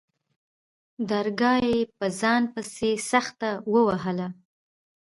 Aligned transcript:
درگاه 1.09 1.59
يې 1.69 1.77
په 1.97 2.05
ځان 2.19 2.43
پسې 2.53 2.91
سخته 3.11 3.49
ووهله. 3.71 4.27